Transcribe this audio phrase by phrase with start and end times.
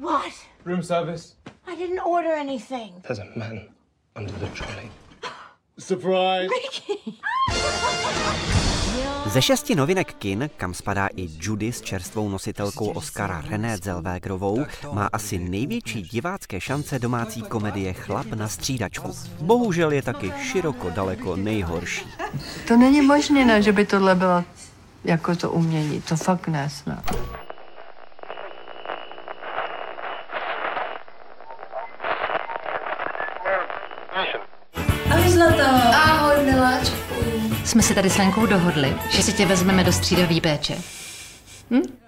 [0.00, 0.32] What?
[0.64, 1.34] Room service.
[1.66, 2.92] I didn't order anything.
[3.02, 3.68] There's a man
[4.16, 4.90] under the trolley.
[5.78, 6.48] Surprise!
[9.32, 15.08] Ze šesti novinek kin, kam spadá i Judy s čerstvou nositelkou Oscara René Zellwegerovou, má
[15.12, 19.10] asi největší divácké šance domácí komedie Chlap na střídačku.
[19.40, 22.06] Bohužel je taky široko daleko nejhorší.
[22.68, 24.44] To není možné, ne, že by tohle bylo
[25.04, 26.02] jako to umění.
[26.02, 26.70] To fakt ne,
[37.68, 40.78] Jsme si tady s Lenkou dohodli, že si tě vezmeme do střídavý péče.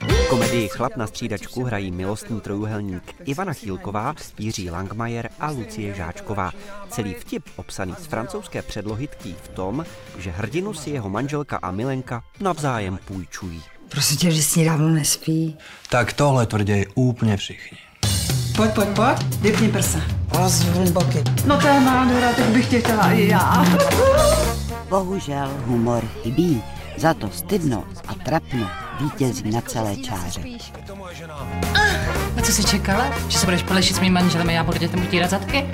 [0.00, 6.52] V komedii Chlap na střídačku hrají milostný trojuhelník Ivana Chýlková, Jiří Langmajer a Lucie Žáčková.
[6.88, 9.84] Celý vtip obsaný z francouzské předlohy tkví v tom,
[10.18, 13.62] že hrdinu si jeho manželka a milenka navzájem půjčují.
[13.88, 15.56] Prosím tě, že si dávno nespí.
[15.88, 17.78] Tak tohle tvrději úplně všichni.
[18.56, 19.40] Pojď, pojď, pojď.
[19.40, 19.98] Vypni prsa.
[20.32, 21.24] Rozvrň boky.
[21.46, 23.64] No to je nádhera, tak bych tě chtěla i já.
[24.88, 26.62] Bohužel humor chybí,
[26.96, 28.70] za to stydno a trapno
[29.00, 30.40] vítězí na celé čáře.
[32.36, 33.04] A co jsi čekala?
[33.28, 35.70] Že se budeš polešit s mým manželem a já budu dětem utírat zadky?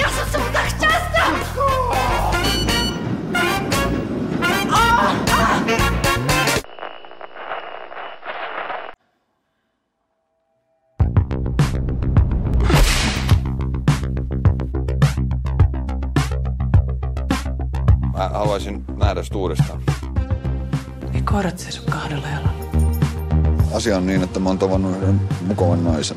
[0.00, 1.83] Já jsem tak šťastná!
[18.24, 19.82] Mä haluaisin nähdä sitä uudestaan.
[21.14, 22.64] Ei koirat seiso kahdella jalalla.
[23.74, 26.16] Asia on niin, että mä oon tavannut yhden mukavan naisen.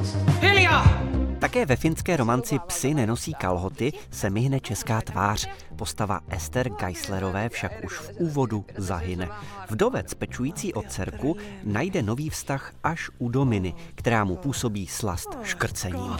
[1.40, 5.50] Také ve finské romanci Psy nenosí kalhoty se myhne česká tvář.
[5.76, 9.30] Postava Ester Geislerové však už v úvodu zahyne.
[9.70, 16.18] Vdovec pečující o dcerku najde nový vztah až u Dominy, která mu působí slast škrcením.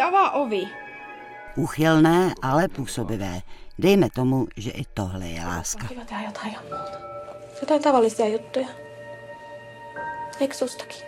[0.00, 0.68] Avaa ovi.
[1.56, 3.40] Úchylné, ale působivé.
[3.78, 5.88] Dejme tomu, že i tohle je láska.
[5.88, 6.98] Kiva tehdä jotain ihan muuta.
[7.60, 8.68] Jotain tavallisia juttuja.
[10.40, 11.06] Eikö sustakin?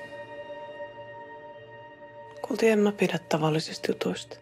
[2.47, 4.37] Kulti en mä pidä tavallisista jutuista.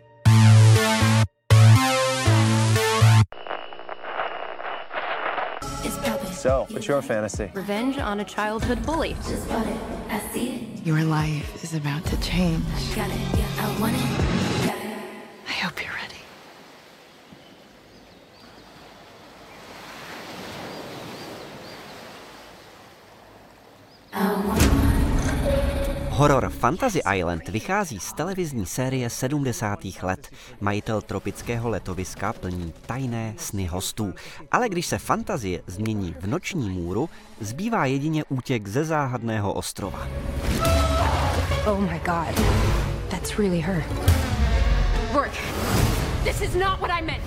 [6.41, 7.51] So, what's your fantasy?
[7.53, 9.15] Revenge on a childhood bully.
[10.85, 12.65] Your life is about to change.
[12.97, 13.13] I
[15.53, 16.10] hope you're ready.
[26.21, 29.79] Horor Fantasy Island vychází z televizní série 70.
[30.03, 30.29] let.
[30.61, 34.15] Majitel tropického letoviska plní tajné sny hostů.
[34.51, 37.09] Ale když se fantazie změní v noční můru,
[37.41, 40.09] zbývá jedině útěk ze záhadného ostrova.
[41.67, 42.47] Oh my god.
[43.09, 43.85] That's really her.
[45.13, 45.33] Work.
[46.25, 47.25] This is not what I meant.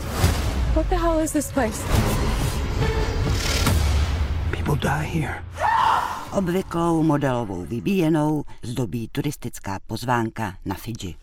[0.73, 1.83] What the hell is this place?
[4.51, 5.52] People die here.
[6.35, 11.15] Obvyklou modelovou vybíjenou zdobí turistická pozvánka na Fidži.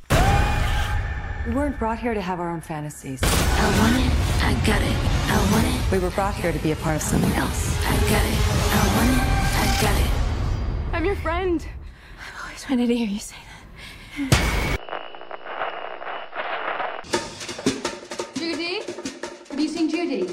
[1.46, 3.20] We weren't brought here to have our own fantasies.
[3.22, 4.12] I want it.
[4.42, 4.96] I got it.
[5.26, 5.92] I want it.
[5.92, 7.76] We were brought here to be a part of something else.
[7.88, 8.38] I got it.
[8.70, 9.22] I want it.
[9.58, 10.10] I got it.
[10.92, 11.66] I'm your friend.
[12.20, 13.60] I've always wanted to hear you say that.
[18.34, 18.82] Judy?
[19.50, 20.26] Have you seen Judy?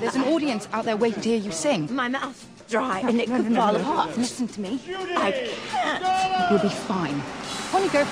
[0.00, 1.88] There's an audience out there waiting to hear you sing.
[1.94, 4.16] My mouth's dry and it could fall apart.
[4.16, 4.78] Listen to me.
[5.16, 6.50] I can't.
[6.50, 7.22] You'll be fine.
[7.74, 8.06] On you go.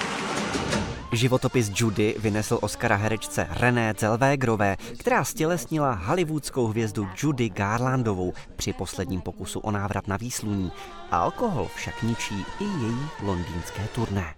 [1.13, 9.21] Životopis Judy vynesl Oscara herečce René Zellwegerové, která stělesnila hollywoodskou hvězdu Judy Garlandovou při posledním
[9.21, 10.73] pokusu o návrat na výsluní.
[11.11, 14.35] Alkohol však ničí i její londýnské turné.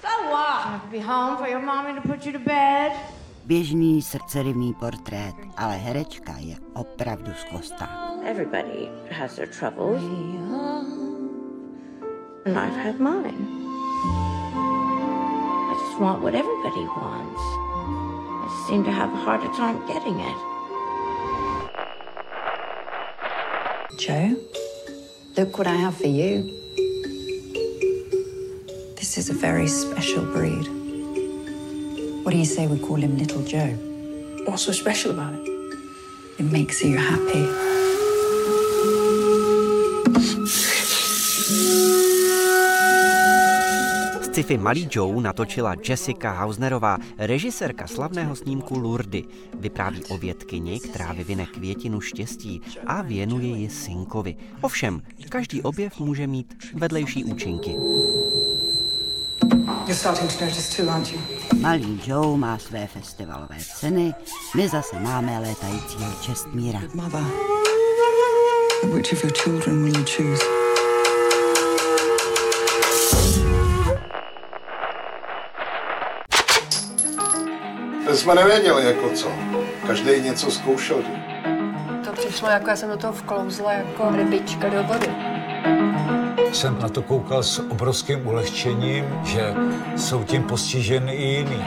[0.00, 0.64] So what?
[0.64, 2.92] Have to be home for your mommy to put you to bed?
[3.44, 8.11] Běžný srdcerivný portrét, ale herečka je opravdu skvostá.
[8.24, 10.00] Everybody has their troubles.
[12.46, 13.48] And I've had mine.
[15.70, 17.40] I just want what everybody wants.
[17.40, 20.36] I just seem to have a harder time getting it.
[23.98, 24.36] Joe,
[25.36, 26.44] look what I have for you.
[28.96, 30.68] This is a very special breed.
[32.24, 33.76] What do you say we call him Little Joe?
[34.46, 35.48] What's so special about it?
[36.38, 37.72] It makes you happy.
[44.32, 49.24] Sci-fi Malý Joe natočila Jessica Hausnerová, režisérka slavného snímku Lurdy.
[49.54, 54.36] Vypráví o vědkyni, která vyvine květinu štěstí a věnuje ji synkovi.
[54.60, 57.76] Ovšem, každý objev může mít vedlejší účinky.
[61.60, 64.14] Malý Joe má své festivalové ceny,
[64.56, 66.80] my zase máme létajícího čestmíra.
[68.82, 70.61] Which of your children will you choose?
[78.16, 79.28] Jsme nevěděli, jako co.
[79.86, 80.96] Každý něco zkoušel.
[82.04, 85.08] To přišlo, jako já jsem do toho vklouzla jako rybička do vody.
[86.52, 89.54] Jsem na to koukal s obrovským ulehčením, že
[89.96, 91.64] jsou tím postiženy i jiní.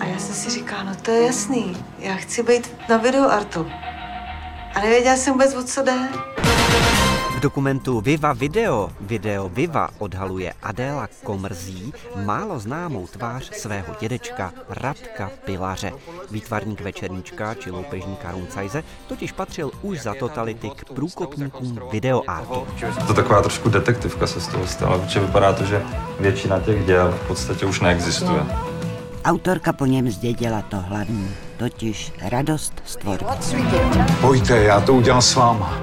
[0.00, 3.66] A já jsem si říkala, no to je jasný, já chci být na videoartu.
[4.74, 6.08] A nevěděla jsem vůbec, o co jde.
[7.44, 11.92] V dokumentu Viva Video, Video Viva odhaluje Adéla Komrzí
[12.24, 15.92] málo známou tvář svého dědečka Radka Pilaře.
[16.30, 22.66] Výtvarník večerníčka či loupežníka Runcajze totiž patřil už za totality k průkopníkům videoartu.
[23.06, 25.82] To taková trošku detektivka se z toho stala, protože vypadá to, že
[26.20, 28.42] většina těch děl v podstatě už neexistuje.
[29.24, 33.24] Autorka po něm zdědila to hlavní, totiž radost z tvorby.
[34.20, 35.80] Pojďte, já to udělám s váma.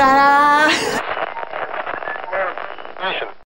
[0.00, 0.89] ったら